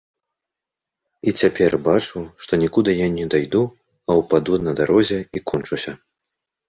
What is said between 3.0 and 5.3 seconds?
я не дайду, а ўпаду на дарозе